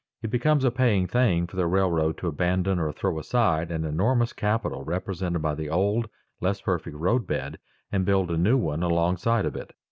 It 0.23 0.31
becomes 0.31 0.65
a 0.65 0.71
paying 0.71 1.05
thing 1.05 1.45
for 1.45 1.55
the 1.55 1.67
railroad 1.67 2.17
to 2.17 2.27
abandon 2.27 2.79
or 2.79 2.91
throw 2.91 3.19
aside 3.19 3.69
an 3.69 3.85
enormous 3.85 4.33
capital 4.33 4.83
represented 4.83 5.43
by 5.43 5.53
the 5.53 5.69
old, 5.69 6.09
less 6.39 6.59
perfect 6.59 6.97
roadbed, 6.97 7.59
and 7.91 8.03
build 8.03 8.31
a 8.31 8.35
new 8.39 8.57
one 8.57 8.81
alongside 8.81 9.45
of 9.45 9.55
it. 9.55 9.75